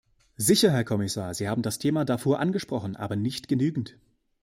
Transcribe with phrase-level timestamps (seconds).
[0.37, 3.99] Sicher, Herr Kommissar, Sie haben das Thema Darfur angesprochen, aber nicht genügend.